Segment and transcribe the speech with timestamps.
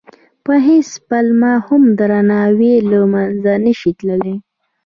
[0.45, 4.35] په هېڅ پلمه هم درناوی له منځه نه شي تللی.